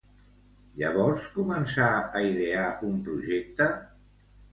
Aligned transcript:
Llavors, 0.77 1.27
començà 1.35 1.89
a 2.19 2.21
idear 2.29 2.63
un 2.87 2.97
projecte? 3.11 3.69